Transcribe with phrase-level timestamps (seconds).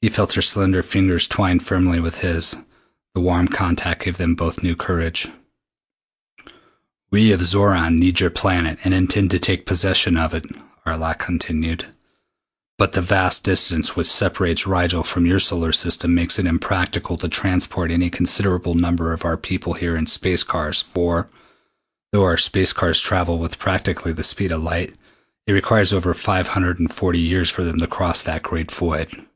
[0.00, 2.56] He felt her slender fingers twine firmly with his.
[3.14, 5.28] The warm contact gave them both new courage.
[7.10, 10.46] "We of Xoran need your planet and intend to take possession of it,"
[10.86, 11.84] Arlok continued,
[12.78, 17.28] "but the vast distance which separates Rigel from your solar system makes it impracticable to
[17.28, 21.28] transport any considerable number of our people here in space cars for,
[22.12, 24.94] though our space cars travel with practically the speed of light,
[25.46, 29.26] it requires over five hundred and forty years for them to cross that great void.